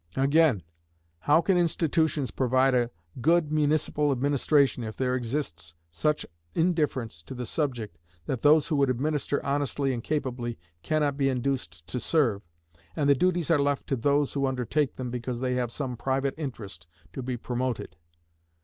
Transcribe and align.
Again, 0.17 0.63
how 1.19 1.41
can 1.41 1.59
institutions 1.59 2.31
provide 2.31 2.73
a 2.73 2.89
good 3.21 3.51
municipal 3.51 4.11
administration 4.11 4.83
if 4.83 4.97
there 4.97 5.13
exists 5.15 5.75
such 5.91 6.25
indifference 6.55 7.21
to 7.21 7.35
the 7.35 7.45
subject 7.45 7.99
that 8.25 8.41
those 8.41 8.69
who 8.69 8.75
would 8.77 8.89
administer 8.89 9.45
honestly 9.45 9.93
and 9.93 10.03
capably 10.03 10.57
can 10.81 11.03
not 11.03 11.17
be 11.17 11.29
induced 11.29 11.85
to 11.85 11.99
serve, 11.99 12.41
and 12.95 13.11
the 13.11 13.13
duties 13.13 13.51
are 13.51 13.59
left 13.61 13.85
to 13.89 13.95
those 13.95 14.33
who 14.33 14.47
undertake 14.47 14.95
them 14.95 15.11
because 15.11 15.39
they 15.39 15.53
have 15.53 15.71
some 15.71 15.95
private 15.95 16.33
interest 16.35 16.87
to 17.13 17.21
be 17.21 17.37
promoted? 17.37 17.95